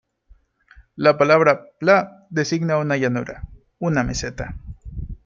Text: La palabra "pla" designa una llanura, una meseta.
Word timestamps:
La 0.95 1.15
palabra 1.19 1.67
"pla" 1.79 2.25
designa 2.31 2.79
una 2.79 2.97
llanura, 2.97 3.43
una 3.77 4.03
meseta. 4.03 4.55